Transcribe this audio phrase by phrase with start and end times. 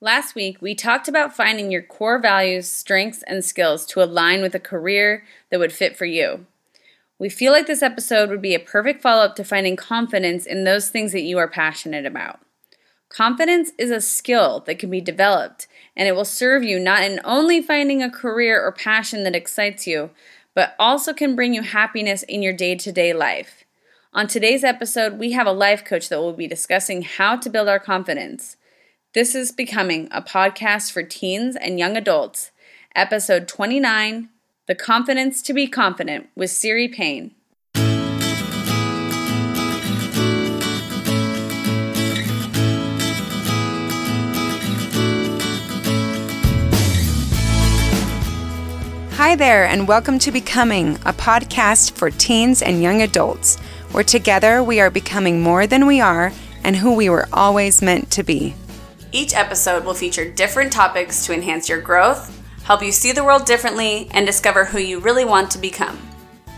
[0.00, 4.54] Last week, we talked about finding your core values, strengths, and skills to align with
[4.54, 6.44] a career that would fit for you.
[7.18, 10.64] We feel like this episode would be a perfect follow up to finding confidence in
[10.64, 12.40] those things that you are passionate about.
[13.08, 15.66] Confidence is a skill that can be developed,
[15.96, 19.86] and it will serve you not in only finding a career or passion that excites
[19.86, 20.10] you,
[20.54, 23.64] but also can bring you happiness in your day to day life.
[24.12, 27.66] On today's episode, we have a life coach that will be discussing how to build
[27.68, 28.58] our confidence.
[29.16, 32.50] This is becoming a podcast for teens and young adults,
[32.94, 34.28] episode 29
[34.66, 37.34] The Confidence to Be Confident with Siri Payne.
[49.14, 53.58] Hi there, and welcome to Becoming, a podcast for teens and young adults,
[53.92, 58.10] where together we are becoming more than we are and who we were always meant
[58.10, 58.54] to be.
[59.12, 63.44] Each episode will feature different topics to enhance your growth, help you see the world
[63.44, 65.98] differently, and discover who you really want to become.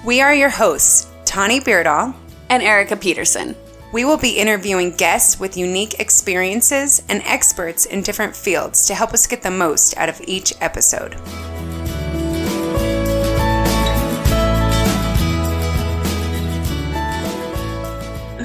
[0.04, 2.14] We are your hosts, Tani Beardall
[2.48, 3.54] and Erica Peterson.
[3.92, 9.12] We will be interviewing guests with unique experiences and experts in different fields to help
[9.12, 11.16] us get the most out of each episode.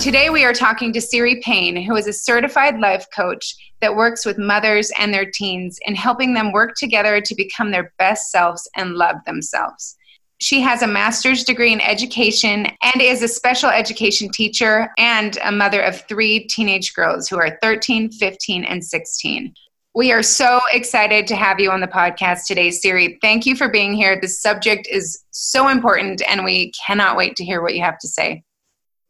[0.04, 4.26] Today, we are talking to Siri Payne, who is a certified life coach that works
[4.26, 8.70] with mothers and their teens in helping them work together to become their best selves
[8.76, 9.96] and love themselves.
[10.42, 15.54] She has a master's degree in education and is a special education teacher and a
[15.54, 19.54] mother of three teenage girls who are 13, 15, and 16.
[19.96, 23.20] We are so excited to have you on the podcast today, Siri.
[23.22, 24.20] Thank you for being here.
[24.20, 28.08] The subject is so important, and we cannot wait to hear what you have to
[28.10, 28.44] say.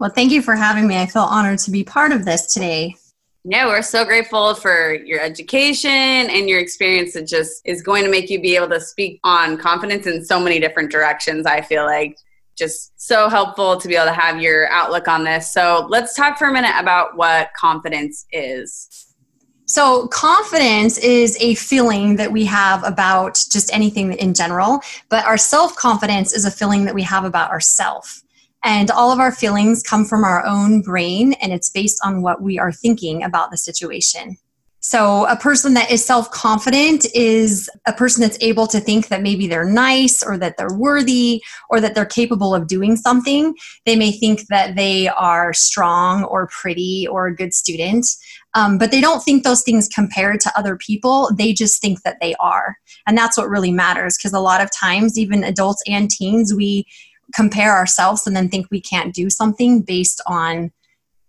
[0.04, 0.98] Well, thank you for having me.
[0.98, 2.98] I feel honored to be part of this today.
[3.46, 8.12] Yeah, we're so grateful for your education and your experience that just is going to
[8.12, 11.46] make you be able to speak on confidence in so many different directions.
[11.46, 12.18] I feel like
[12.58, 15.54] just so helpful to be able to have your outlook on this.
[15.54, 19.16] So, let's talk for a minute about what confidence is.
[19.68, 25.38] So, confidence is a feeling that we have about just anything in general, but our
[25.38, 28.23] self confidence is a feeling that we have about ourself.
[28.64, 32.42] And all of our feelings come from our own brain, and it's based on what
[32.42, 34.38] we are thinking about the situation.
[34.86, 39.22] So, a person that is self confident is a person that's able to think that
[39.22, 43.56] maybe they're nice or that they're worthy or that they're capable of doing something.
[43.86, 48.06] They may think that they are strong or pretty or a good student,
[48.56, 51.30] um, but they don't think those things compared to other people.
[51.34, 52.76] They just think that they are.
[53.08, 56.86] And that's what really matters because a lot of times, even adults and teens, we
[57.34, 60.72] compare ourselves and then think we can't do something based on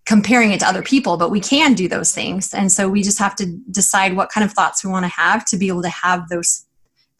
[0.06, 2.52] comparing it to other people but we can do those things.
[2.52, 5.44] And so we just have to decide what kind of thoughts we want to have
[5.46, 6.66] to be able to have those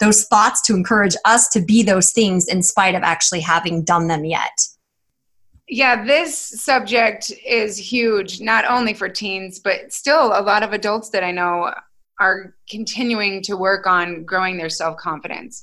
[0.01, 4.09] those thoughts to encourage us to be those things in spite of actually having done
[4.09, 4.67] them yet.
[5.69, 11.09] Yeah this subject is huge not only for teens but still a lot of adults
[11.11, 11.73] that i know
[12.21, 15.63] are continuing to work on growing their self-confidence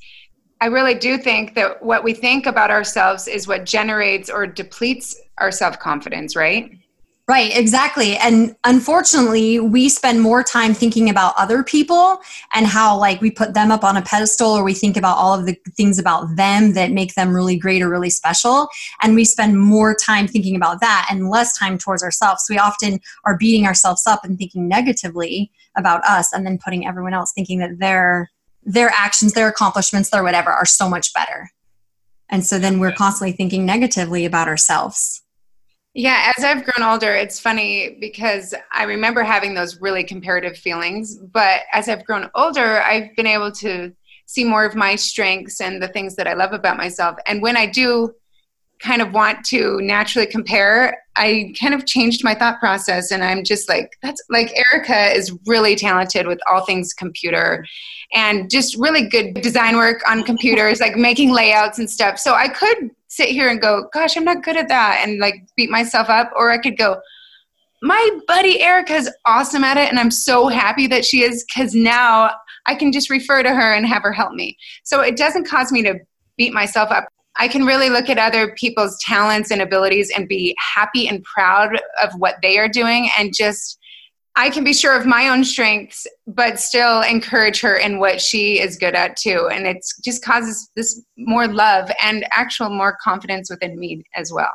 [0.62, 5.20] I really do think that what we think about ourselves is what generates or depletes
[5.40, 6.72] our self confidence, right?
[7.28, 8.18] Right, exactly.
[8.18, 12.20] And unfortunately, we spend more time thinking about other people
[12.54, 15.34] and how, like, we put them up on a pedestal or we think about all
[15.34, 18.68] of the things about them that make them really great or really special.
[19.02, 22.44] And we spend more time thinking about that and less time towards ourselves.
[22.46, 26.86] So We often are beating ourselves up and thinking negatively about us and then putting
[26.86, 28.30] everyone else thinking that they're
[28.64, 31.52] their actions, their accomplishments, their whatever are so much better.
[32.30, 35.22] And so then we're constantly thinking negatively about ourselves.
[35.94, 41.18] Yeah, as I've grown older, it's funny because I remember having those really comparative feelings.
[41.18, 43.94] But as I've grown older, I've been able to
[44.26, 47.18] see more of my strengths and the things that I love about myself.
[47.28, 48.14] And when I do
[48.82, 53.44] kind of want to naturally compare, I kind of changed my thought process and I'm
[53.44, 57.66] just like, that's like Erica is really talented with all things computer
[58.14, 62.18] and just really good design work on computers, like making layouts and stuff.
[62.18, 65.36] So I could sit here and go, gosh, I'm not good at that and like
[65.56, 66.32] beat myself up.
[66.36, 67.00] Or I could go,
[67.82, 71.74] my buddy Erica is awesome at it and I'm so happy that she is because
[71.74, 72.32] now
[72.66, 74.58] I can just refer to her and have her help me.
[74.84, 76.00] So it doesn't cause me to
[76.38, 77.08] beat myself up.
[77.38, 81.80] I can really look at other people's talents and abilities and be happy and proud
[82.04, 83.80] of what they are doing and just
[84.36, 88.62] I can be sure of my own strengths, but still encourage her in what she
[88.62, 89.50] is good at too.
[89.52, 94.52] And it just causes this more love and actual more confidence within me as well.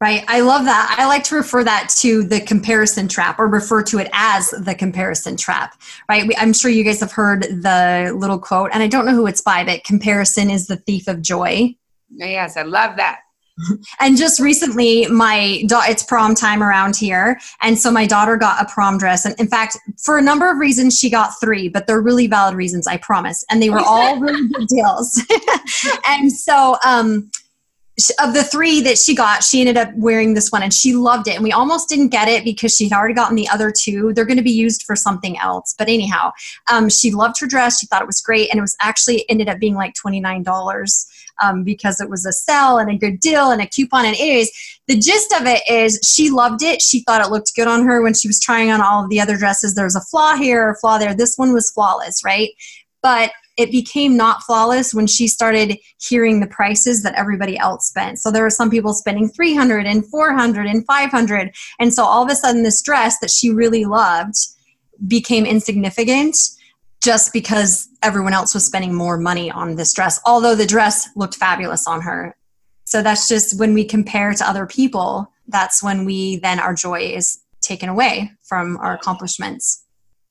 [0.00, 0.24] Right.
[0.28, 0.94] I love that.
[0.96, 4.74] I like to refer that to the comparison trap or refer to it as the
[4.74, 5.74] comparison trap.
[6.08, 6.30] Right.
[6.38, 9.40] I'm sure you guys have heard the little quote, and I don't know who it's
[9.40, 11.74] by, but comparison is the thief of joy.
[12.10, 13.20] Yes, I love that.
[14.00, 18.62] and just recently my daughter it's prom time around here and so my daughter got
[18.62, 21.84] a prom dress and in fact for a number of reasons she got three but
[21.88, 25.20] they're really valid reasons i promise and they were all really good deals
[26.06, 27.28] and so um
[28.20, 31.26] of the three that she got, she ended up wearing this one and she loved
[31.26, 31.34] it.
[31.34, 34.12] And we almost didn't get it because she had already gotten the other two.
[34.14, 35.74] They're going to be used for something else.
[35.76, 36.30] But anyhow,
[36.70, 37.80] um, she loved her dress.
[37.80, 38.50] She thought it was great.
[38.50, 40.44] And it was actually ended up being like $29
[41.42, 44.04] um, because it was a sale and a good deal and a coupon.
[44.04, 44.50] And anyways,
[44.86, 46.80] the gist of it is she loved it.
[46.82, 49.20] She thought it looked good on her when she was trying on all of the
[49.20, 49.74] other dresses.
[49.74, 51.14] There's a flaw here, a flaw there.
[51.14, 52.50] This one was flawless, right?
[53.02, 58.20] But it became not flawless when she started hearing the prices that everybody else spent.
[58.20, 61.54] So there were some people spending 300 and 400 and 500.
[61.80, 64.36] And so all of a sudden this dress that she really loved
[65.06, 66.36] became insignificant
[67.02, 71.36] just because everyone else was spending more money on this dress, although the dress looked
[71.36, 72.36] fabulous on her.
[72.84, 77.00] So that's just when we compare to other people, that's when we then our joy
[77.00, 79.84] is taken away from our accomplishments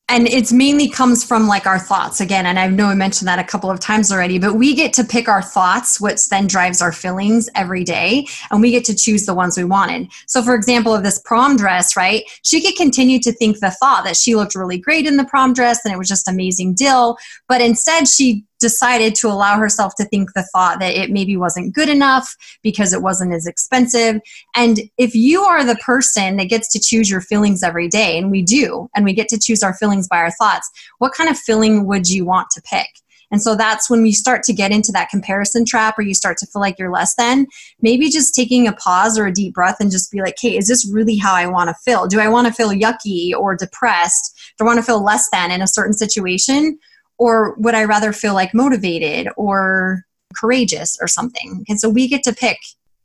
[0.10, 3.40] and it's mainly comes from like our thoughts again and i know i mentioned that
[3.40, 6.82] a couple of times already but we get to pick our thoughts which then drives
[6.82, 10.56] our feelings every day and we get to choose the ones we wanted so for
[10.56, 14.36] example of this prom dress right she could continue to think the thought that she
[14.36, 17.18] looked really great in the prom dress and it was just amazing deal
[17.48, 21.74] but instead she decided to allow herself to think the thought that it maybe wasn't
[21.74, 24.20] good enough because it wasn't as expensive.
[24.56, 28.32] And if you are the person that gets to choose your feelings every day, and
[28.32, 30.70] we do, and we get to choose our feelings by our thoughts,
[31.00, 32.88] what kind of feeling would you want to pick?
[33.32, 36.38] And so that's when we start to get into that comparison trap or you start
[36.38, 37.46] to feel like you're less than.
[37.82, 40.68] Maybe just taking a pause or a deep breath and just be like, hey, is
[40.68, 42.08] this really how I want to feel?
[42.08, 44.54] Do I want to feel yucky or depressed?
[44.58, 46.80] Do I want to feel less than in a certain situation?
[47.18, 50.04] Or would I rather feel like motivated or
[50.36, 51.66] courageous or something?
[51.68, 52.58] And so we get to pick.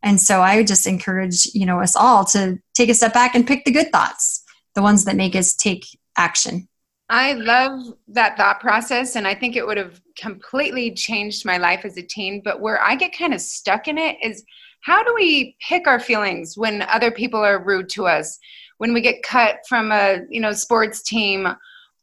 [0.02, 3.34] And so I would just encourage, you know, us all to take a step back
[3.34, 4.42] and pick the good thoughts,
[4.74, 5.86] the ones that make us take
[6.16, 6.68] action.
[7.08, 11.84] I love that thought process, and I think it would have completely changed my life
[11.84, 12.40] as a teen.
[12.42, 14.42] But where I get kind of stuck in it is
[14.80, 18.38] how do we pick our feelings when other people are rude to us,
[18.78, 21.48] when we get cut from a you know sports team,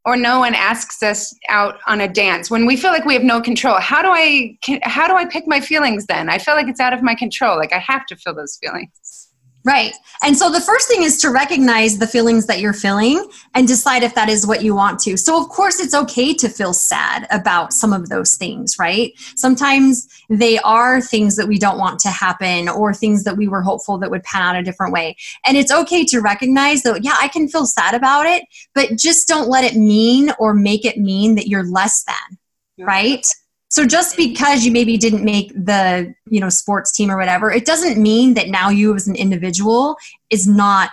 [0.06, 2.50] or no one asks us out on a dance.
[2.50, 5.48] When we feel like we have no control how do i how do i pick
[5.48, 6.30] my feelings then?
[6.30, 7.58] I feel like it's out of my control.
[7.58, 9.29] Like i have to feel those feelings
[9.66, 9.94] Right.
[10.24, 14.04] And so the first thing is to recognize the feelings that you're feeling and decide
[14.04, 15.18] if that is what you want to.
[15.18, 19.12] So, of course, it's okay to feel sad about some of those things, right?
[19.36, 23.62] Sometimes they are things that we don't want to happen or things that we were
[23.62, 25.18] hopeful that would pan out a different way.
[25.46, 29.28] And it's okay to recognize that, yeah, I can feel sad about it, but just
[29.28, 32.38] don't let it mean or make it mean that you're less than,
[32.86, 33.26] right?
[33.70, 37.66] So just because you maybe didn't make the, you know, sports team or whatever, it
[37.66, 39.96] doesn't mean that now you as an individual
[40.32, 40.92] is not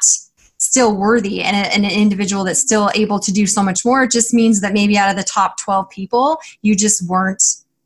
[0.58, 1.42] still worthy.
[1.42, 4.04] And, a, and, an individual that's still able to do so much more.
[4.04, 7.42] It just means that maybe out of the top 12 people, you just weren't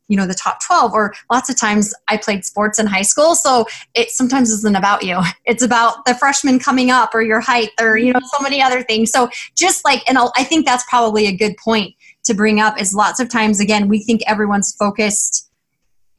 [0.07, 3.33] you know the top 12 or lots of times i played sports in high school
[3.33, 5.17] so it sometimes isn't about you.
[5.45, 8.83] It's about the freshman coming up or your height or you know so many other
[8.83, 9.09] things.
[9.09, 11.95] So just like and i think that's probably a good point
[12.25, 15.49] to bring up is lots of times again we think everyone's focused.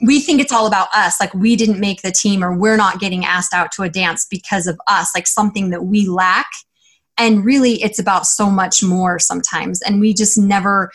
[0.00, 1.20] We think it's all about us.
[1.20, 4.26] Like we didn't make the team or we're not getting asked out to a dance
[4.28, 6.46] because of us like something that we lack.
[7.16, 9.80] And really it's about so much more sometimes.
[9.82, 10.90] And we just never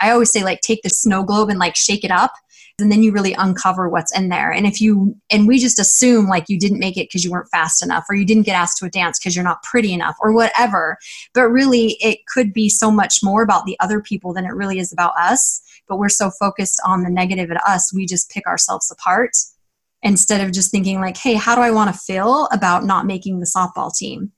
[0.00, 2.32] i always say like take the snow globe and like shake it up
[2.78, 4.50] and then you really uncover what's in there.
[4.52, 7.48] And if you and we just assume like you didn't make it because you weren't
[7.48, 10.16] fast enough or you didn't get asked to a dance because you're not pretty enough
[10.20, 10.98] or whatever.
[11.32, 14.78] But really it could be so much more about the other people than it really
[14.78, 15.62] is about us.
[15.88, 19.30] But we're so focused on the negative at us we just pick ourselves apart
[20.02, 23.40] instead of just thinking like hey how do i want to feel about not making
[23.40, 24.32] the softball team?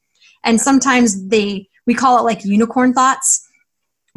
[0.45, 3.48] And sometimes they we call it like unicorn thoughts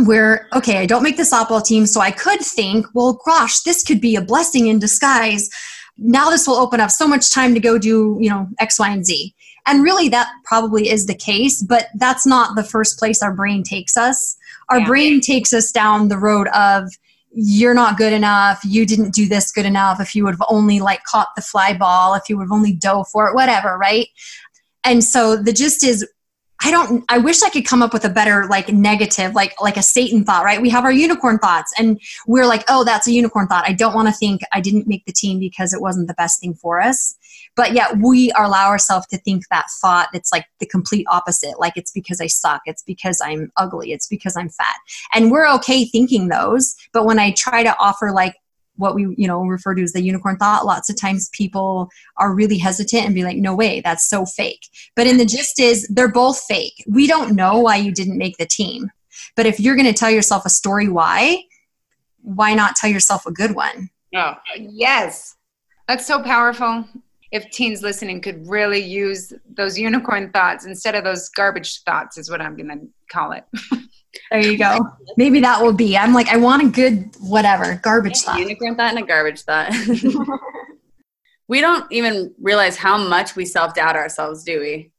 [0.06, 3.84] where okay i don't make the softball team so i could think well gosh this
[3.84, 5.50] could be a blessing in disguise.
[5.98, 8.90] Now this will open up so much time to go do you know x y
[8.90, 9.36] and z.
[9.68, 13.64] And really that probably is the case but that's not the first place our brain
[13.64, 14.36] takes us.
[14.70, 14.88] Our yeah.
[14.88, 16.90] brain takes us down the road of
[17.34, 18.60] you're not good enough.
[18.66, 20.02] You didn't do this good enough.
[20.02, 22.74] If you would have only like caught the fly ball if you would have only
[22.74, 24.08] dove for it whatever right?
[24.84, 26.08] And so the gist is
[26.64, 29.78] I don't I wish I could come up with a better like negative like like
[29.78, 30.62] a satan thought, right?
[30.62, 33.68] We have our unicorn thoughts and we're like, "Oh, that's a unicorn thought.
[33.68, 36.40] I don't want to think I didn't make the team because it wasn't the best
[36.40, 37.16] thing for us."
[37.56, 41.74] but yet we allow ourselves to think that thought that's like the complete opposite like
[41.76, 44.76] it's because i suck it's because i'm ugly it's because i'm fat
[45.14, 48.36] and we're okay thinking those but when i try to offer like
[48.82, 52.34] what we you know refer to as the unicorn thought lots of times people are
[52.34, 54.68] really hesitant and be like no way that's so fake.
[54.96, 56.84] But in the gist is they're both fake.
[56.88, 58.92] We don't know why you didn't make the team.
[59.36, 61.44] But if you're going to tell yourself a story why
[62.24, 63.90] why not tell yourself a good one?
[64.16, 65.36] Oh yes.
[65.88, 66.86] That's so powerful.
[67.32, 72.30] If teens listening could really use those unicorn thoughts instead of those garbage thoughts is
[72.30, 73.46] what i'm going to call it
[74.30, 74.90] There you go.
[75.18, 75.98] Maybe that will be.
[75.98, 78.40] I'm like, I want a good whatever garbage yeah, thought.
[78.40, 79.74] Unicorn thought and a garbage thought.
[81.48, 84.92] we don't even realize how much we self doubt ourselves, do we?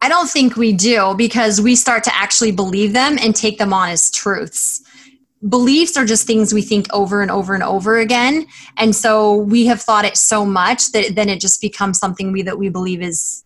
[0.00, 3.72] I don't think we do because we start to actually believe them and take them
[3.72, 4.82] on as truths.
[5.48, 8.46] Beliefs are just things we think over and over and over again.
[8.76, 12.42] And so we have thought it so much that then it just becomes something we
[12.42, 13.44] that we believe is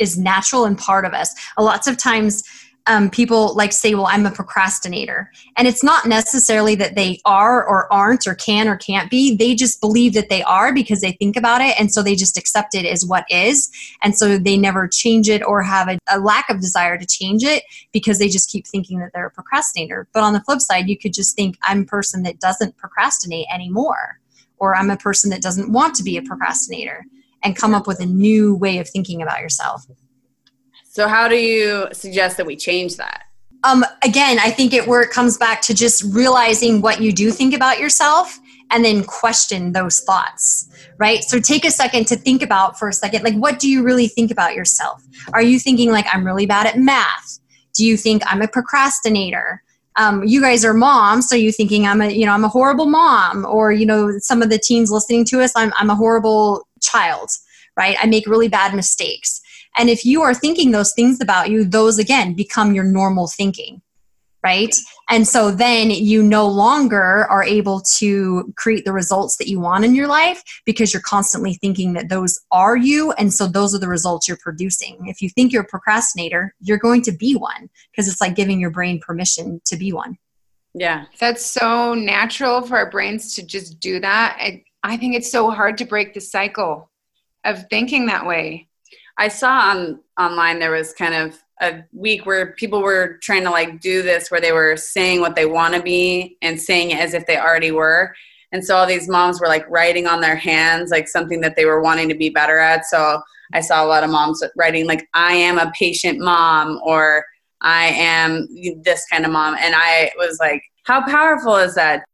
[0.00, 1.32] is natural and part of us.
[1.56, 2.42] A lots of times
[2.90, 5.30] um, people like say, well, I'm a procrastinator.
[5.56, 9.36] And it's not necessarily that they are or aren't or can or can't be.
[9.36, 11.78] They just believe that they are because they think about it.
[11.78, 13.70] And so they just accept it as what is.
[14.02, 17.44] And so they never change it or have a, a lack of desire to change
[17.44, 20.08] it because they just keep thinking that they're a procrastinator.
[20.12, 23.46] But on the flip side, you could just think, I'm a person that doesn't procrastinate
[23.54, 24.18] anymore.
[24.56, 27.04] Or I'm a person that doesn't want to be a procrastinator
[27.44, 29.86] and come up with a new way of thinking about yourself.
[31.00, 33.22] So, how do you suggest that we change that?
[33.64, 37.30] Um, again, I think it where it comes back to just realizing what you do
[37.30, 38.38] think about yourself
[38.70, 41.24] and then question those thoughts, right?
[41.24, 44.08] So take a second to think about for a second, like what do you really
[44.08, 45.02] think about yourself?
[45.32, 47.38] Are you thinking like I'm really bad at math?
[47.72, 49.62] Do you think I'm a procrastinator?
[49.96, 52.90] Um, you guys are moms, so you thinking I'm a you know I'm a horrible
[52.90, 56.68] mom, or you know some of the teens listening to us, I'm I'm a horrible
[56.82, 57.30] child,
[57.74, 57.96] right?
[57.98, 59.40] I make really bad mistakes.
[59.76, 63.82] And if you are thinking those things about you, those again become your normal thinking,
[64.42, 64.74] right?
[65.08, 69.84] And so then you no longer are able to create the results that you want
[69.84, 73.12] in your life because you're constantly thinking that those are you.
[73.12, 74.98] And so those are the results you're producing.
[75.06, 78.60] If you think you're a procrastinator, you're going to be one because it's like giving
[78.60, 80.16] your brain permission to be one.
[80.74, 81.06] Yeah.
[81.18, 84.36] That's so natural for our brains to just do that.
[84.40, 86.90] I, I think it's so hard to break the cycle
[87.44, 88.68] of thinking that way.
[89.20, 93.50] I saw on online there was kind of a week where people were trying to
[93.50, 96.98] like do this where they were saying what they want to be and saying it
[96.98, 98.14] as if they already were.
[98.50, 101.66] And so all these moms were like writing on their hands like something that they
[101.66, 102.86] were wanting to be better at.
[102.86, 103.20] So
[103.52, 107.22] I saw a lot of moms writing like I am a patient mom or
[107.60, 108.48] I am
[108.82, 112.04] this kind of mom and I was like how powerful is that?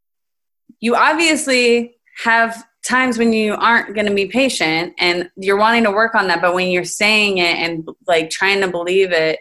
[0.80, 1.94] You obviously
[2.24, 6.28] have times when you aren't going to be patient and you're wanting to work on
[6.28, 9.38] that but when you're saying it and like trying to believe it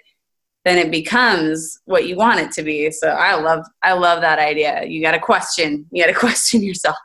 [0.66, 2.92] then it becomes what you want it to be.
[2.92, 4.84] So i love i love that idea.
[4.84, 6.98] You got to question you got to question yourself.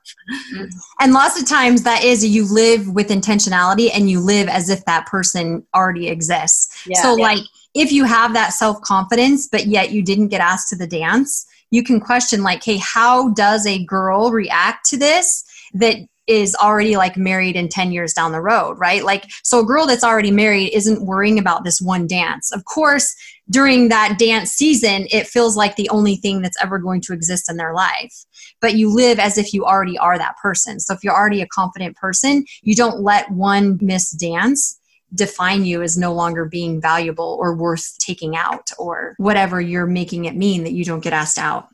[0.54, 0.64] Mm-hmm.
[1.00, 4.84] And lots of times that is you live with intentionality and you live as if
[4.86, 6.86] that person already exists.
[6.86, 7.22] Yeah, so yeah.
[7.22, 7.40] like
[7.74, 11.84] if you have that self-confidence but yet you didn't get asked to the dance you
[11.84, 15.44] can question like hey how does a girl react to this
[15.74, 15.96] that
[16.30, 19.04] is already like married and 10 years down the road, right?
[19.04, 22.52] Like, so a girl that's already married isn't worrying about this one dance.
[22.52, 23.12] Of course,
[23.50, 27.50] during that dance season, it feels like the only thing that's ever going to exist
[27.50, 28.14] in their life.
[28.60, 30.78] But you live as if you already are that person.
[30.78, 34.78] So if you're already a confident person, you don't let one miss dance
[35.12, 40.26] define you as no longer being valuable or worth taking out or whatever you're making
[40.26, 41.66] it mean that you don't get asked out.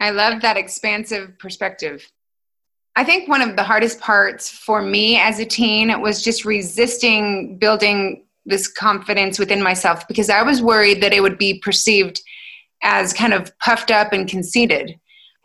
[0.00, 2.08] I love that expansive perspective.
[2.98, 7.56] I think one of the hardest parts for me as a teen was just resisting
[7.56, 12.20] building this confidence within myself because I was worried that it would be perceived
[12.82, 14.96] as kind of puffed up and conceited.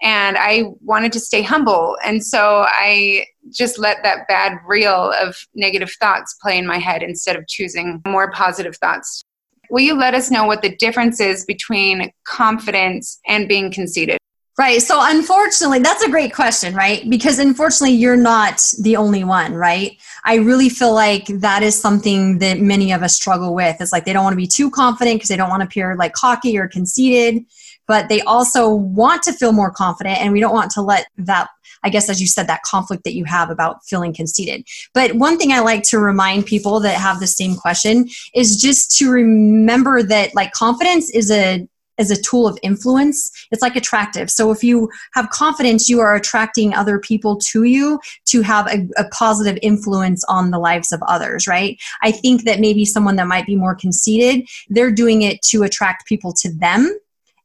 [0.01, 1.95] And I wanted to stay humble.
[2.03, 7.03] And so I just let that bad reel of negative thoughts play in my head
[7.03, 9.22] instead of choosing more positive thoughts.
[9.69, 14.17] Will you let us know what the difference is between confidence and being conceited?
[14.55, 14.83] Right.
[14.83, 17.10] So, unfortunately, that's a great question, right?
[17.10, 19.98] Because unfortunately, you're not the only one, right?
[20.25, 23.77] I really feel like that is something that many of us struggle with.
[23.79, 25.95] It's like they don't want to be too confident because they don't want to appear
[25.95, 27.43] like cocky or conceited,
[27.88, 31.50] but they also want to feel more confident, and we don't want to let that.
[31.86, 34.65] I guess, as you said, that conflict that you have about feeling conceited.
[34.93, 38.95] But one thing I like to remind people that have the same question is just
[39.00, 44.29] to remember that, like, confidence is a as a tool of influence it's like attractive.
[44.29, 48.88] So if you have confidence you are attracting other people to you to have a,
[48.97, 51.77] a, positive influence on the lives of others right?
[52.01, 56.07] I think that maybe someone that might be more conceited they're doing it to attract
[56.07, 56.97] people to them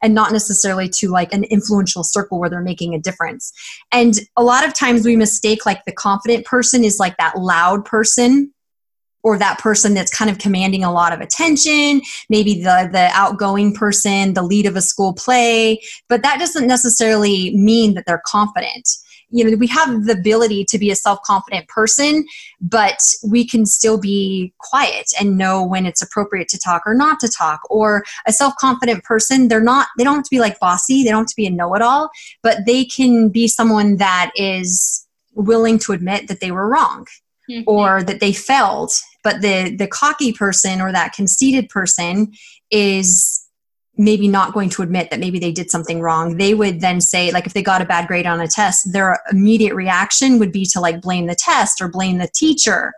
[0.03, 3.53] and not necessarily to like an influential circle where they're making a difference.
[3.93, 7.85] And a lot of times we mistake like the confident person is like that loud
[7.85, 8.53] person
[9.23, 13.75] or that person that's kind of commanding a lot of attention maybe the the outgoing
[13.75, 18.89] person the lead of a school play but that doesn't necessarily mean that they're confident
[19.31, 22.25] you know we have the ability to be a self-confident person
[22.61, 27.21] but we can still be quiet and know when it's appropriate to talk or not
[27.21, 31.03] to talk or a self-confident person they're not they don't have to be like bossy
[31.03, 32.11] they don't have to be a know-it-all
[32.43, 37.07] but they can be someone that is willing to admit that they were wrong
[37.51, 37.63] mm-hmm.
[37.67, 42.33] or that they failed but the the cocky person or that conceited person
[42.71, 43.45] is
[43.99, 46.37] maybe not going to admit that maybe they did something wrong.
[46.37, 49.21] They would then say like if they got a bad grade on a test their
[49.31, 52.93] immediate reaction would be to like blame the test or blame the teacher.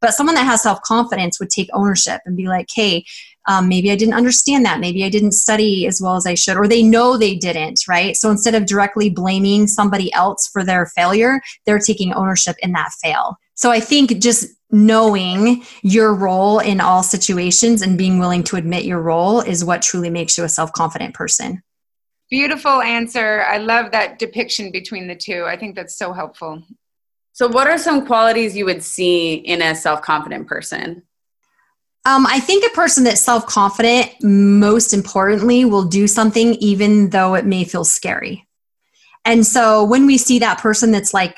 [0.00, 3.04] But someone that has self-confidence would take ownership and be like hey
[3.48, 4.80] um, maybe i didn't understand that.
[4.80, 8.16] Maybe i didn't study as well as i should or they know they didn't right?
[8.16, 12.92] So instead of directly blaming somebody else for their failure they're taking ownership in that
[13.02, 13.36] fail.
[13.54, 18.84] So I think just knowing your role in all situations and being willing to admit
[18.84, 21.62] your role is what truly makes you a self confident person.
[22.30, 23.44] Beautiful answer.
[23.44, 25.44] I love that depiction between the two.
[25.44, 26.62] I think that's so helpful.
[27.32, 31.02] So, what are some qualities you would see in a self confident person?
[32.04, 37.34] Um, I think a person that's self confident, most importantly, will do something even though
[37.34, 38.46] it may feel scary.
[39.24, 41.36] And so when we see that person that's like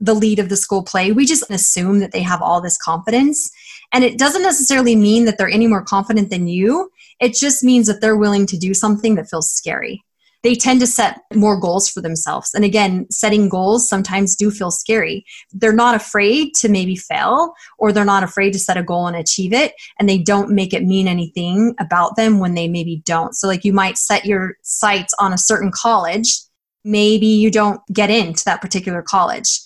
[0.00, 3.50] the lead of the school play, we just assume that they have all this confidence.
[3.92, 6.90] And it doesn't necessarily mean that they're any more confident than you.
[7.20, 10.04] It just means that they're willing to do something that feels scary.
[10.42, 12.50] They tend to set more goals for themselves.
[12.54, 15.24] And again, setting goals sometimes do feel scary.
[15.52, 19.16] They're not afraid to maybe fail, or they're not afraid to set a goal and
[19.16, 19.72] achieve it.
[19.98, 23.34] And they don't make it mean anything about them when they maybe don't.
[23.34, 26.40] So, like, you might set your sights on a certain college.
[26.84, 29.60] Maybe you don't get into that particular college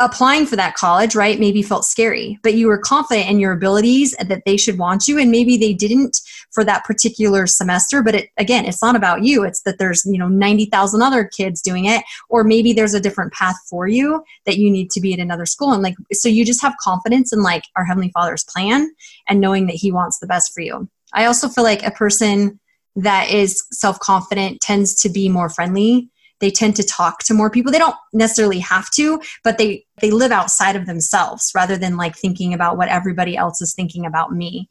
[0.00, 4.14] applying for that college, right, maybe felt scary, but you were confident in your abilities
[4.18, 5.18] that they should want you.
[5.18, 6.20] And maybe they didn't
[6.52, 8.02] for that particular semester.
[8.02, 9.44] But it, again, it's not about you.
[9.44, 12.02] It's that there's, you know, 90,000 other kids doing it.
[12.28, 15.46] Or maybe there's a different path for you that you need to be at another
[15.46, 15.72] school.
[15.72, 18.90] And like, so you just have confidence in like our Heavenly Father's plan
[19.28, 20.88] and knowing that He wants the best for you.
[21.12, 22.58] I also feel like a person
[22.96, 27.50] that is self confident tends to be more friendly they tend to talk to more
[27.50, 31.96] people they don't necessarily have to but they they live outside of themselves rather than
[31.96, 34.68] like thinking about what everybody else is thinking about me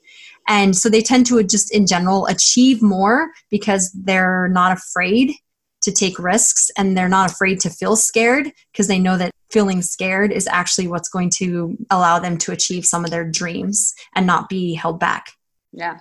[0.48, 5.34] and so they tend to just in general achieve more because they're not afraid
[5.82, 9.82] to take risks and they're not afraid to feel scared because they know that feeling
[9.82, 14.26] scared is actually what's going to allow them to achieve some of their dreams and
[14.26, 15.32] not be held back
[15.72, 16.00] yeah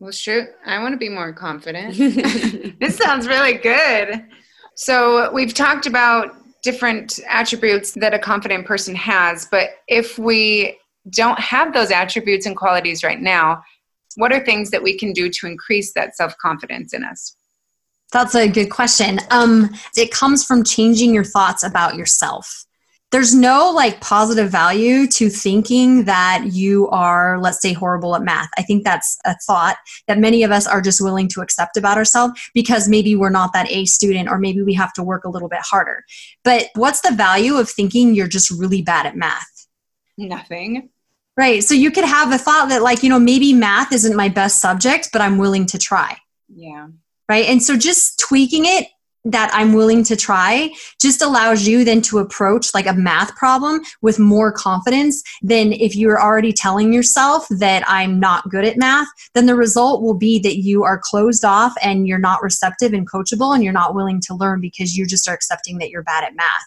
[0.00, 1.94] well, shoot, I want to be more confident.
[2.80, 4.24] this sounds really good.
[4.80, 10.78] So we've talked about different attributes that a confident person has, but if we
[11.10, 13.62] don't have those attributes and qualities right now,
[14.16, 17.36] what are things that we can do to increase that self confidence in us?
[18.10, 19.20] That's a good question.
[19.30, 22.64] Um, it comes from changing your thoughts about yourself
[23.10, 28.48] there's no like positive value to thinking that you are let's say horrible at math.
[28.56, 31.96] I think that's a thought that many of us are just willing to accept about
[31.96, 35.28] ourselves because maybe we're not that a student or maybe we have to work a
[35.28, 36.04] little bit harder.
[36.44, 39.66] But what's the value of thinking you're just really bad at math?
[40.16, 40.90] Nothing.
[41.36, 41.64] Right.
[41.64, 44.60] So you could have a thought that like you know maybe math isn't my best
[44.60, 46.16] subject but i'm willing to try.
[46.48, 46.88] Yeah.
[47.28, 47.46] Right?
[47.46, 48.88] And so just tweaking it
[49.24, 53.80] that I'm willing to try just allows you then to approach like a math problem
[54.00, 59.08] with more confidence than if you're already telling yourself that I'm not good at math,
[59.34, 63.08] then the result will be that you are closed off and you're not receptive and
[63.08, 66.24] coachable and you're not willing to learn because you just are accepting that you're bad
[66.24, 66.64] at math.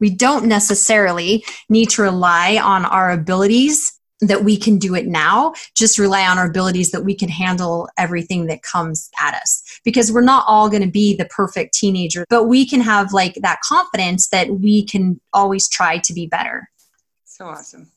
[0.00, 5.52] We don't necessarily need to rely on our abilities that we can do it now
[5.76, 10.12] just rely on our abilities that we can handle everything that comes at us because
[10.12, 13.60] we're not all going to be the perfect teenager but we can have like that
[13.60, 16.68] confidence that we can always try to be better.
[17.24, 17.90] So awesome.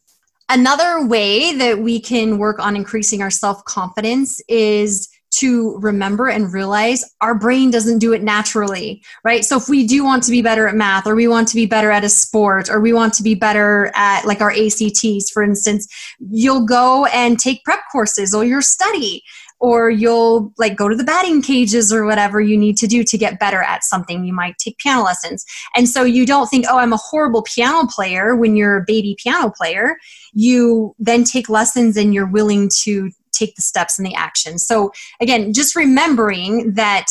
[0.49, 7.03] Another way that we can work on increasing our self-confidence is to remember and realize
[7.19, 9.43] our brain doesn't do it naturally, right?
[9.43, 11.65] So if we do want to be better at math, or we want to be
[11.65, 15.43] better at a sport, or we want to be better at like our ACTs, for
[15.43, 15.87] instance,
[16.19, 19.23] you'll go and take prep courses or you'll study
[19.65, 23.17] or you'll like go to the batting cages or whatever you need to do to
[23.17, 24.23] get better at something.
[24.23, 25.43] You might take piano lessons.
[25.75, 29.15] And so you don't think, oh, I'm a horrible piano player when you're a baby
[29.17, 29.97] piano player.
[30.33, 34.59] You then take lessons and you're willing to take the steps and the action.
[34.59, 37.07] So again, just remembering that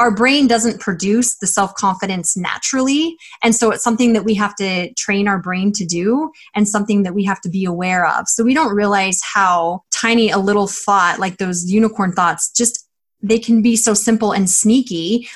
[0.00, 3.16] our brain doesn't produce the self confidence naturally.
[3.44, 7.02] And so it's something that we have to train our brain to do and something
[7.02, 8.26] that we have to be aware of.
[8.26, 12.88] So we don't realize how tiny a little thought, like those unicorn thoughts, just
[13.22, 15.28] they can be so simple and sneaky.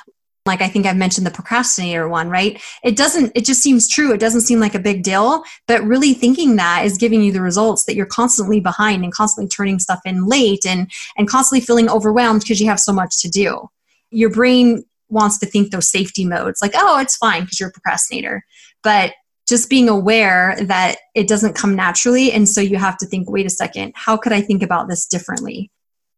[0.46, 2.60] Like i think i've mentioned the procrastinator one right?
[2.82, 4.12] It doesn't it just seems true.
[4.12, 5.42] It doesn't seem like a big deal.
[5.66, 9.48] But really thinking that is giving you the results that you're constantly behind and constantly
[9.48, 13.28] turning stuff in late and and constantly feeling overwhelmed because you have so much to
[13.28, 13.68] do
[14.14, 17.72] your brain wants to think those safety modes like oh it's fine because you're a
[17.72, 18.44] procrastinator.
[18.82, 19.12] But
[19.46, 23.46] just being aware that it doesn't come naturally and so you have to think wait
[23.46, 25.70] a second how could i think about this differently?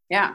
[0.09, 0.35] Yeah.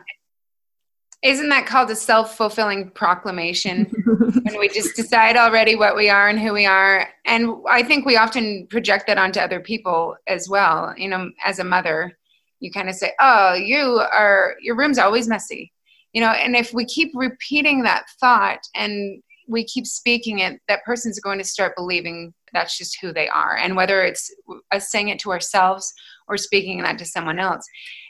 [1.24, 3.86] Isn't that called a self-fulfilling proclamation?
[4.43, 8.06] When we just decide already what we are and who we are and i think
[8.06, 10.93] we often project that onto other people as well.
[10.97, 12.17] You know as a mother
[12.60, 15.71] you kind of say oh you are your room's always messy
[16.13, 20.84] you know and if we keep repeating that thought and we keep speaking it that
[20.84, 23.58] person's going to start believing that's just who they are.
[23.58, 24.34] And whether it's
[24.71, 25.91] us saying it to ourselves
[26.28, 27.65] or speaking that to someone else.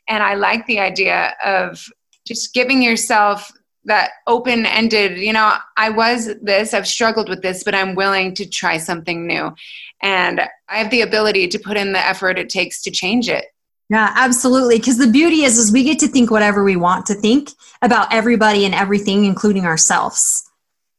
[0.08, 1.84] And i like the idea of
[2.26, 3.52] just giving yourself
[3.86, 8.36] that open ended you know i was this i've struggled with this but i'm willing
[8.36, 9.54] to try something new.
[10.02, 13.46] And i have the ability to put in the effort it takes to change it
[13.92, 14.78] yeah, absolutely.
[14.78, 17.50] Because the beauty is, is we get to think whatever we want to think
[17.82, 20.50] about everybody and everything, including ourselves.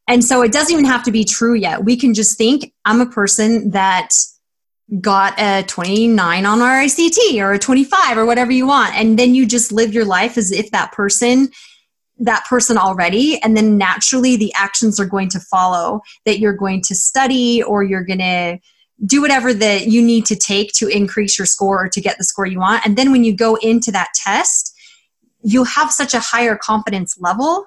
[0.07, 1.87] And so it doesn't even have to be true yet.
[1.87, 4.11] We can just think, I'm a person that
[5.01, 8.95] got a 29 on our ACT or a 25 or whatever you want.
[8.95, 11.49] And then you just live your life as if that person
[12.19, 16.81] that person already and then naturally the actions are going to follow that you're going
[16.81, 18.59] to study or you're going to
[19.05, 22.25] do whatever that you need to take to increase your score or to get the
[22.25, 22.87] score you want.
[22.87, 24.75] And then when you go into that test,
[25.43, 27.65] you'll have such a higher confidence level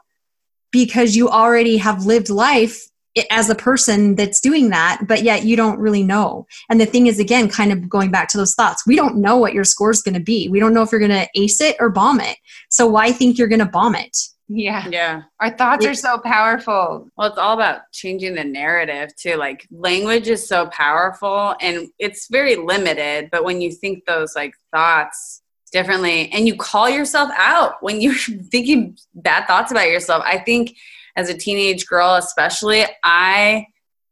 [0.72, 2.88] because you already have lived life
[3.32, 6.46] as a person that's doing that, but yet you don't really know.
[6.70, 9.38] And the thing is, again, kind of going back to those thoughts, we don't know
[9.38, 10.50] what your score is going to be.
[10.50, 12.38] We don't know if you're going to ace it or bomb it.
[12.70, 14.18] So why think you're going to bomb it?
[14.48, 14.88] Yeah.
[14.90, 15.24] Yeah.
[15.40, 17.10] Our thoughts are so powerful.
[17.18, 19.36] Well, it's all about changing the narrative too.
[19.36, 24.54] Like language is so powerful and it's very limited, but when you think those like
[24.72, 28.14] thoughts differently and you call yourself out when you're
[28.52, 30.76] thinking bad thoughts about yourself, I think
[31.16, 33.68] as a teenage girl, especially, I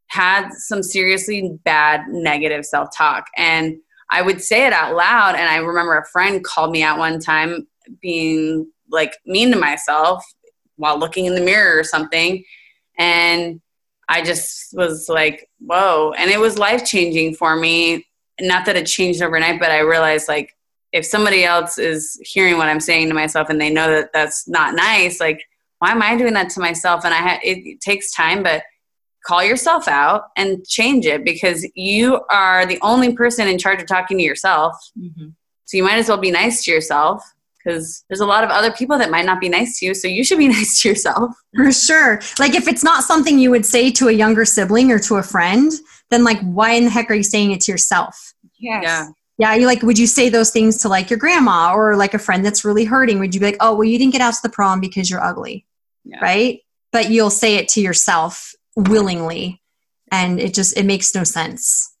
[0.08, 3.26] had some seriously bad negative self talk.
[3.36, 3.76] And
[4.10, 5.34] I would say it out loud.
[5.34, 7.66] And I remember a friend called me out one time
[8.00, 10.24] being like mean to myself
[10.76, 12.44] while looking in the mirror or something.
[12.98, 13.60] And
[14.08, 16.12] I just was like, whoa.
[16.16, 18.06] And it was life changing for me.
[18.40, 20.54] Not that it changed overnight, but I realized like
[20.92, 24.48] if somebody else is hearing what I'm saying to myself and they know that that's
[24.48, 25.44] not nice, like,
[25.80, 27.04] why am I doing that to myself?
[27.04, 28.62] And I ha- it, takes time, but
[29.26, 33.88] call yourself out and change it because you are the only person in charge of
[33.88, 34.76] talking to yourself.
[34.96, 35.30] Mm-hmm.
[35.64, 37.24] So you might as well be nice to yourself
[37.64, 39.94] because there's a lot of other people that might not be nice to you.
[39.94, 41.34] So you should be nice to yourself.
[41.54, 42.20] For sure.
[42.38, 45.22] Like if it's not something you would say to a younger sibling or to a
[45.22, 45.72] friend,
[46.10, 48.34] then like why in the heck are you saying it to yourself?
[48.58, 48.82] Yes.
[48.84, 49.08] Yeah.
[49.36, 52.20] Yeah, you like would you say those things to like your grandma or like a
[52.20, 53.18] friend that's really hurting?
[53.18, 55.24] Would you be like, "Oh, well you didn't get out to the prom because you're
[55.24, 55.66] ugly."
[56.04, 56.20] Yeah.
[56.20, 56.60] Right?
[56.92, 59.60] But you'll say it to yourself willingly
[60.12, 61.93] and it just it makes no sense.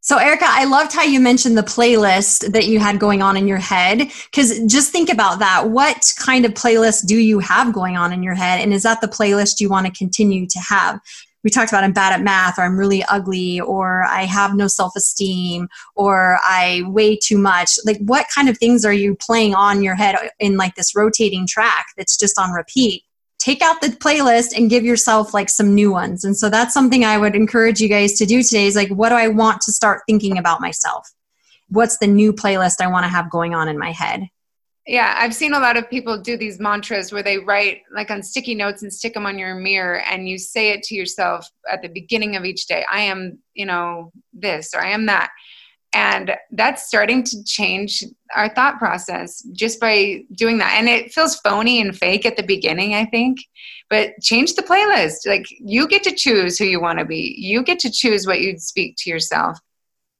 [0.00, 3.48] So, Erica, I loved how you mentioned the playlist that you had going on in
[3.48, 4.10] your head.
[4.30, 5.70] Because just think about that.
[5.70, 8.60] What kind of playlist do you have going on in your head?
[8.60, 11.00] And is that the playlist you want to continue to have?
[11.44, 14.66] We talked about I'm bad at math, or I'm really ugly, or I have no
[14.66, 17.72] self esteem, or I weigh too much.
[17.84, 21.46] Like, what kind of things are you playing on your head in like this rotating
[21.46, 23.02] track that's just on repeat?
[23.48, 26.22] Take out the playlist and give yourself like some new ones.
[26.22, 29.08] And so that's something I would encourage you guys to do today is like, what
[29.08, 31.10] do I want to start thinking about myself?
[31.70, 34.28] What's the new playlist I want to have going on in my head?
[34.86, 38.22] Yeah, I've seen a lot of people do these mantras where they write like on
[38.22, 41.80] sticky notes and stick them on your mirror and you say it to yourself at
[41.80, 42.84] the beginning of each day.
[42.90, 45.30] I am, you know, this or I am that
[45.94, 48.04] and that's starting to change
[48.36, 50.74] our thought process just by doing that.
[50.78, 53.38] And it feels phony and fake at the beginning i think
[53.90, 55.26] but change the playlist.
[55.26, 57.34] Like you get to choose who you want to be.
[57.38, 59.58] You get to choose what you speak to yourself.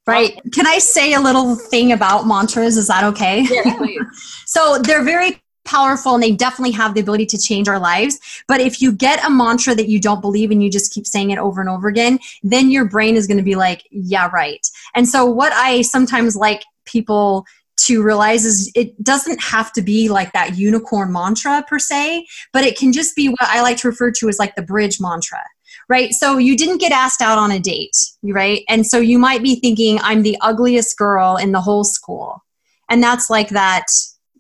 [0.07, 0.41] Right.
[0.55, 2.79] Can i say a little thing about mantras?
[2.79, 3.47] Is that okay?
[3.51, 3.79] Yeah,
[4.47, 8.19] so they're very powerful and they definitely have the ability to change our lives.
[8.49, 11.31] But if you get a mantra that you don't believe and you just keep saying
[11.31, 14.67] it over and over again, then your brain is going to be like, yeah, right.
[14.95, 17.45] And so, what I sometimes like people
[17.77, 22.65] to realize is it doesn't have to be like that unicorn mantra per se, but
[22.65, 25.41] it can just be what I like to refer to as like the bridge mantra
[25.89, 26.13] right?
[26.13, 28.63] So you didn't get asked out on a date, right?
[28.69, 32.45] And so you might be thinking, I'm the ugliest girl in the whole school.
[32.91, 33.87] And that's like that,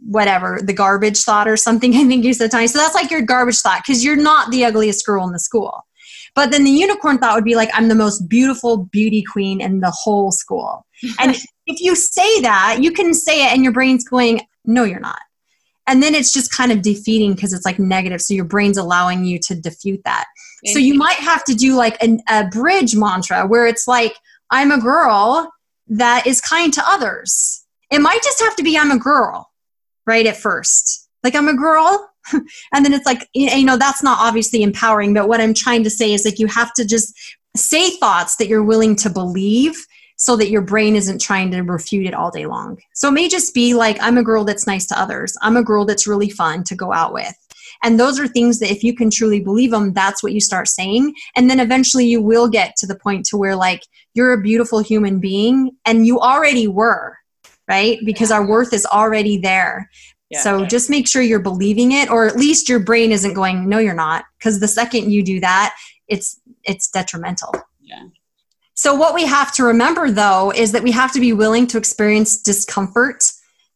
[0.06, 2.66] whatever, the garbage thought or something, I think you said, Tani.
[2.66, 5.84] So that's like your garbage thought because you're not the ugliest girl in the school.
[6.34, 9.80] But then the unicorn thought would be like, I'm the most beautiful beauty queen in
[9.80, 10.86] the whole school.
[11.20, 15.00] and if you say that, you can say it and your brain's going, no, you're
[15.00, 15.20] not.
[15.86, 18.20] And then it's just kind of defeating because it's like negative.
[18.20, 20.26] So your brain's allowing you to defute that.
[20.66, 24.14] So you might have to do like an, a bridge mantra where it's like,
[24.50, 25.50] I'm a girl
[25.88, 27.64] that is kind to others.
[27.90, 29.50] It might just have to be, I'm a girl,
[30.08, 30.26] right?
[30.26, 31.08] At first.
[31.22, 32.10] Like, I'm a girl.
[32.32, 35.14] and then it's like, you know, that's not obviously empowering.
[35.14, 37.14] But what I'm trying to say is like, you have to just
[37.54, 39.76] say thoughts that you're willing to believe
[40.16, 42.78] so that your brain isn't trying to refute it all day long.
[42.94, 45.36] So it may just be like, I'm a girl that's nice to others.
[45.42, 47.34] I'm a girl that's really fun to go out with.
[47.84, 50.66] And those are things that if you can truly believe them, that's what you start
[50.66, 51.14] saying.
[51.36, 53.82] And then eventually you will get to the point to where like
[54.14, 57.16] you're a beautiful human being and you already were,
[57.68, 57.98] right?
[58.04, 59.90] Because our worth is already there.
[60.30, 63.68] Yeah, so just make sure you're believing it or at least your brain isn't going,
[63.68, 64.24] no, you're not.
[64.38, 65.74] Because the second you do that,
[66.06, 67.54] it's it's detrimental.
[67.80, 68.04] Yeah.
[68.74, 71.78] So what we have to remember though is that we have to be willing to
[71.78, 73.24] experience discomfort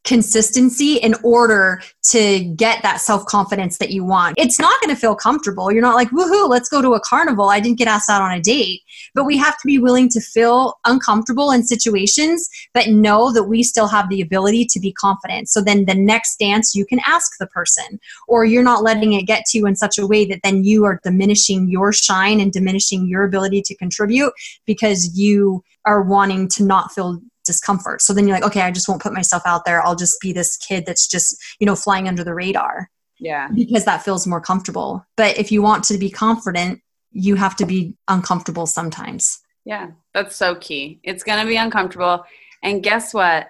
[0.04, 4.34] consistency in order to get that self confidence that you want.
[4.36, 5.70] It's not going to feel comfortable.
[5.70, 7.48] You're not like, woohoo, let's go to a carnival.
[7.48, 8.80] I didn't get asked out on a date.
[9.14, 13.62] But we have to be willing to feel uncomfortable in situations, but know that we
[13.62, 15.48] still have the ability to be confident.
[15.48, 19.22] So then the next dance, you can ask the person, or you're not letting it
[19.22, 22.52] get to you in such a way that then you are diminishing your shine and
[22.52, 24.32] diminishing your ability to contribute
[24.66, 28.02] because you are wanting to not feel discomfort.
[28.02, 29.84] So then you're like, okay, I just won't put myself out there.
[29.84, 32.88] I'll just be this kid that's just, you know, flying under the radar.
[33.18, 33.48] Yeah.
[33.54, 35.04] Because that feels more comfortable.
[35.16, 36.80] But if you want to be confident,
[37.12, 39.40] you have to be uncomfortable sometimes.
[39.64, 41.00] Yeah, that's so key.
[41.04, 42.24] It's going to be uncomfortable.
[42.62, 43.46] And guess what?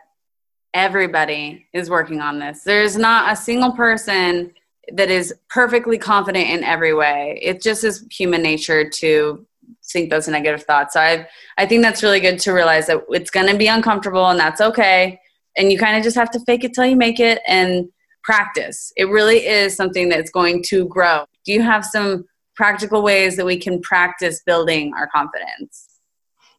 [0.75, 2.65] Everybody is working on this.
[2.65, 4.53] There's not a single person
[4.93, 7.39] that is perfectly confident in every way.
[7.41, 9.47] It just is human nature to
[9.85, 10.95] think those negative thoughts.
[10.95, 11.27] So I
[11.59, 14.61] I think that's really good to realize that it's going to be uncomfortable and that's
[14.61, 15.21] okay.
[15.57, 17.89] And you kind of just have to fake it till you make it and
[18.25, 18.93] practice.
[18.97, 21.25] It really is something that's going to grow.
[21.45, 25.89] Do you have some practical ways that we can practice building our confidence?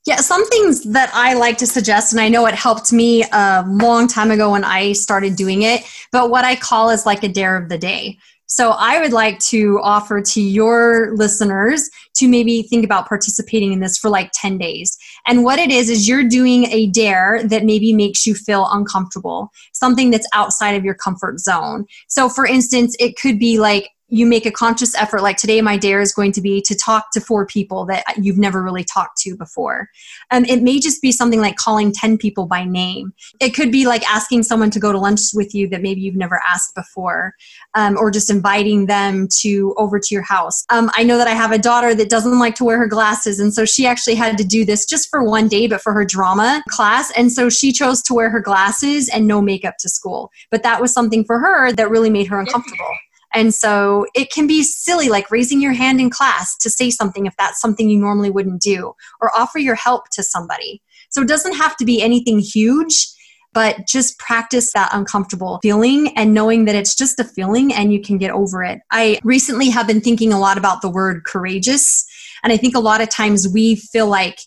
[0.05, 3.63] Yeah, some things that I like to suggest, and I know it helped me a
[3.65, 7.29] long time ago when I started doing it, but what I call is like a
[7.29, 8.17] dare of the day.
[8.53, 13.79] So I would like to offer to your listeners to maybe think about participating in
[13.79, 14.95] this for like 10 days.
[15.25, 19.49] And what it is, is you're doing a dare that maybe makes you feel uncomfortable,
[19.71, 21.87] something that's outside of your comfort zone.
[22.09, 25.77] So for instance, it could be like, you make a conscious effort like today my
[25.77, 29.17] dare is going to be to talk to four people that you've never really talked
[29.17, 29.89] to before.
[30.31, 33.13] Um, it may just be something like calling 10 people by name.
[33.39, 36.15] It could be like asking someone to go to lunch with you that maybe you've
[36.15, 37.33] never asked before
[37.75, 40.65] um, or just inviting them to over to your house.
[40.69, 43.39] Um, i know that i have a daughter that doesn't like to wear her glasses
[43.39, 46.05] and so she actually had to do this just for one day but for her
[46.05, 50.31] drama class and so she chose to wear her glasses and no makeup to school.
[50.51, 52.91] But that was something for her that really made her uncomfortable
[53.33, 57.25] and so it can be silly, like raising your hand in class to say something
[57.25, 60.81] if that's something you normally wouldn't do, or offer your help to somebody.
[61.09, 63.07] So it doesn't have to be anything huge,
[63.53, 68.01] but just practice that uncomfortable feeling and knowing that it's just a feeling and you
[68.01, 68.81] can get over it.
[68.91, 72.05] I recently have been thinking a lot about the word courageous.
[72.43, 74.39] And I think a lot of times we feel like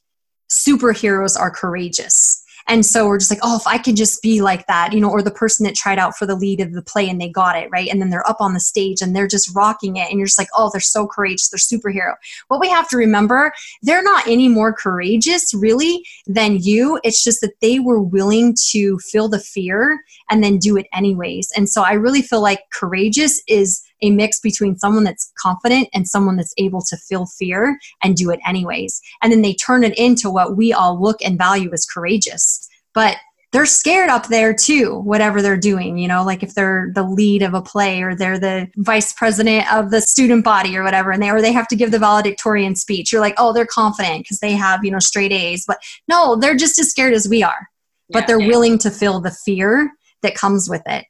[0.50, 4.66] superheroes are courageous and so we're just like, oh, if I could just be like
[4.66, 7.08] that, you know, or the person that tried out for the lead of the play
[7.08, 7.88] and they got it, right?
[7.88, 10.10] And then they're up on the stage and they're just rocking it.
[10.10, 11.48] And you're just like, oh, they're so courageous.
[11.48, 12.14] They're superhero.
[12.48, 13.52] What we have to remember,
[13.82, 16.98] they're not any more courageous really than you.
[17.04, 21.52] It's just that they were willing to feel the fear and then do it anyways.
[21.56, 26.08] And so I really feel like courageous is a mix between someone that's confident and
[26.08, 29.00] someone that's able to feel fear and do it anyways.
[29.22, 32.68] And then they turn it into what we all look and value as courageous.
[32.94, 33.16] But
[33.52, 37.42] they're scared up there too, whatever they're doing, you know, like if they're the lead
[37.42, 41.22] of a play or they're the vice president of the student body or whatever, and
[41.22, 43.12] they or they have to give the valedictorian speech.
[43.12, 45.64] You're like, oh, they're confident because they have, you know, straight A's.
[45.66, 45.78] But
[46.08, 47.68] no, they're just as scared as we are.
[48.10, 48.48] But yeah, they're yeah.
[48.48, 49.90] willing to feel the fear
[50.22, 51.06] that comes with it.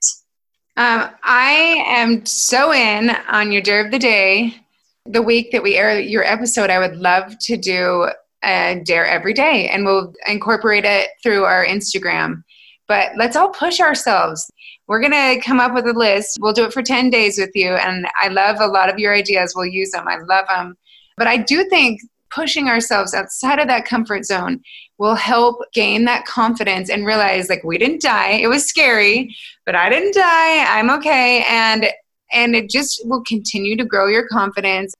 [0.78, 4.54] Um, I am so in on your dare of the day.
[5.06, 8.10] The week that we air your episode, I would love to do
[8.44, 12.42] a dare every day and we'll incorporate it through our Instagram.
[12.88, 14.50] But let's all push ourselves.
[14.86, 16.38] We're going to come up with a list.
[16.40, 17.70] We'll do it for 10 days with you.
[17.70, 19.54] And I love a lot of your ideas.
[19.56, 20.06] We'll use them.
[20.06, 20.76] I love them.
[21.16, 22.02] But I do think
[22.36, 24.60] pushing ourselves outside of that comfort zone
[24.98, 28.32] will help gain that confidence and realize like we didn't die.
[28.32, 30.78] It was scary but i didn't die.
[30.78, 31.44] I'm okay.
[31.48, 31.86] And
[32.32, 34.94] and it just will continue to grow your confidence.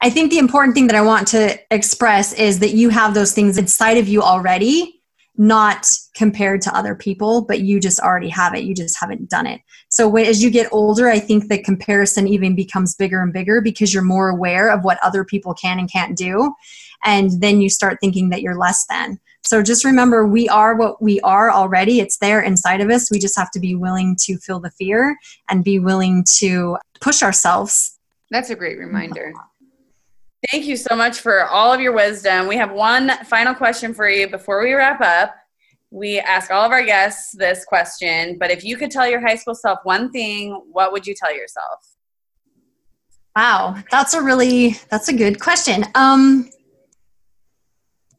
[0.00, 3.32] I think the important thing that i want to express is that you have those
[3.32, 5.01] things inside of you already
[5.36, 8.64] not compared to other people, but you just already have it.
[8.64, 9.60] You just haven't done it.
[9.88, 13.94] So as you get older, I think the comparison even becomes bigger and bigger because
[13.94, 16.54] you're more aware of what other people can and can't do.
[17.04, 19.18] And then you start thinking that you're less than.
[19.44, 21.98] So just remember, we are what we are already.
[21.98, 23.10] It's there inside of us.
[23.10, 25.16] We just have to be willing to feel the fear
[25.50, 27.98] and be willing to push ourselves.
[28.30, 29.32] That's a great reminder.
[29.34, 29.51] Mm-hmm.
[30.50, 32.48] Thank you so much for all of your wisdom.
[32.48, 35.34] We have one final question for you before we wrap up.
[35.90, 39.36] We ask all of our guests this question, but if you could tell your high
[39.36, 41.86] school self one thing, what would you tell yourself?
[43.36, 45.84] Wow, that's a really that's a good question.
[45.94, 46.50] Um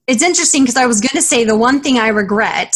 [0.07, 2.75] it's interesting because I was going to say the one thing I regret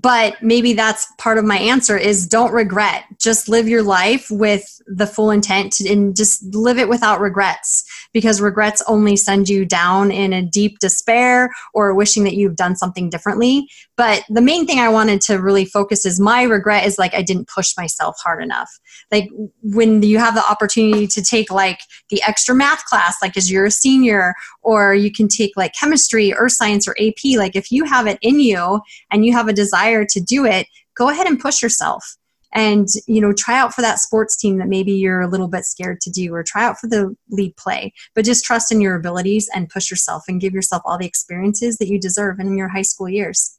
[0.00, 4.79] but maybe that's part of my answer is don't regret just live your life with
[4.92, 10.10] the full intent and just live it without regrets because regrets only send you down
[10.10, 13.68] in a deep despair or wishing that you've done something differently.
[13.96, 17.22] But the main thing i wanted to really focus is my regret is like i
[17.22, 18.70] didn't push myself hard enough.
[19.12, 19.28] Like
[19.62, 23.66] when you have the opportunity to take like the extra math class like as you're
[23.66, 27.84] a senior or you can take like chemistry or science or ap like if you
[27.84, 31.38] have it in you and you have a desire to do it go ahead and
[31.38, 32.16] push yourself
[32.52, 35.64] and you know try out for that sports team that maybe you're a little bit
[35.64, 37.92] scared to do or try out for the lead play.
[38.14, 41.76] But just trust in your abilities and push yourself and give yourself all the experiences
[41.78, 43.58] that you deserve in your high school years.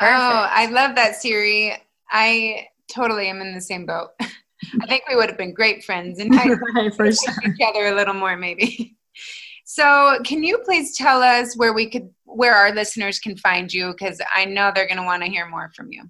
[0.00, 0.22] Oh, Perfect.
[0.22, 1.76] oh i love that Ceri.
[2.10, 4.10] I totally am in the same boat.
[4.20, 6.34] I think we would have been great friends and
[6.74, 7.34] right, for sure.
[7.46, 8.94] each other a little more maybe.
[9.70, 13.92] So can you please tell us where we could where our listeners can find you?
[13.92, 16.08] Because i know they're going to want to hear more from you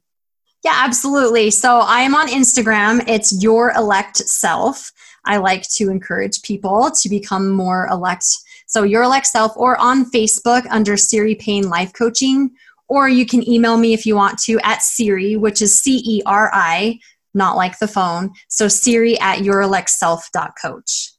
[0.68, 1.50] yeah, absolutely.
[1.50, 3.02] So I am on Instagram.
[3.08, 4.92] It's your elect self.
[5.24, 8.26] I like to encourage people to become more elect.
[8.66, 12.50] So your elect self, or on Facebook under Ceri Payne Life Coaching,
[12.86, 16.22] or you can email me if you want to at Ceri, which is C E
[16.26, 16.98] R I,
[17.32, 18.32] not like the phone.
[18.48, 21.12] So Ceri at yourElectSelf.coach.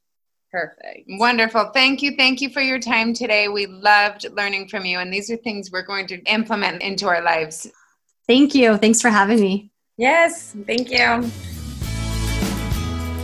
[0.52, 1.06] Perfect.
[1.08, 1.72] Wonderful.
[1.74, 2.16] Thank you.
[2.16, 3.48] Thank you for your time today.
[3.48, 7.24] We loved learning from you, and these are things we're going to implement into our
[7.24, 7.68] lives.
[8.30, 8.78] Thank you.
[8.78, 9.72] Thanks for having me.
[9.98, 11.24] Yes, thank you.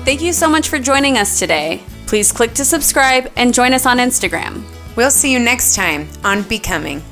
[0.04, 1.84] Thank you so much for joining us today.
[2.08, 4.64] Please click to subscribe and join us on Instagram.
[4.96, 7.04] We'll see you next time on Becoming.